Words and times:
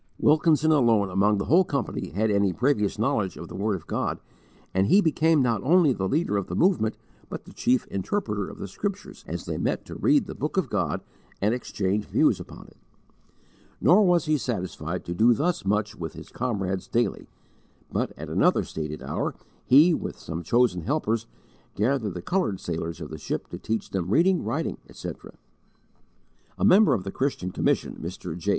Wilkinson 0.17 0.71
alone 0.71 1.11
among 1.11 1.37
the 1.37 1.45
whole 1.45 1.63
company 1.63 2.09
had 2.09 2.31
any 2.31 2.53
previous 2.53 2.97
knowledge 2.97 3.37
of 3.37 3.49
the 3.49 3.55
word 3.55 3.75
of 3.75 3.85
God, 3.85 4.19
and 4.73 4.87
he 4.87 4.99
became 4.99 5.43
not 5.43 5.61
only 5.61 5.93
the 5.93 6.07
leader 6.07 6.37
of 6.37 6.47
the 6.47 6.55
movement, 6.55 6.97
but 7.29 7.45
the 7.45 7.53
chief 7.53 7.85
interpreter 7.85 8.49
of 8.49 8.57
the 8.57 8.67
Scriptures 8.67 9.23
as 9.27 9.45
they 9.45 9.59
met 9.59 9.85
to 9.85 9.93
read 9.93 10.25
the 10.25 10.33
Book 10.33 10.57
of 10.57 10.71
God 10.71 11.01
and 11.39 11.53
exchange 11.53 12.05
views 12.05 12.39
upon 12.39 12.65
it. 12.65 12.77
Nor 13.79 14.01
was 14.01 14.25
he 14.25 14.39
satisfied 14.39 15.05
to 15.05 15.13
do 15.13 15.35
thus 15.35 15.65
much 15.65 15.93
with 15.95 16.13
his 16.13 16.29
comrades 16.29 16.87
daily, 16.87 17.27
but 17.91 18.11
at 18.17 18.27
another 18.27 18.63
stated 18.63 19.03
hour 19.03 19.35
he, 19.67 19.93
with 19.93 20.17
some 20.17 20.41
chosen 20.41 20.81
helpers, 20.81 21.27
gathered 21.75 22.15
the 22.15 22.23
coloured 22.23 22.59
sailors 22.59 23.01
of 23.01 23.11
the 23.11 23.19
ship 23.19 23.49
to 23.49 23.59
teach 23.59 23.91
them 23.91 24.09
reading, 24.09 24.43
writing, 24.43 24.79
etc. 24.89 25.33
A 26.57 26.65
member 26.65 26.95
of 26.95 27.03
the 27.03 27.11
Christian 27.11 27.51
Commission, 27.51 27.97
Mr. 28.01 28.35
J. 28.35 28.49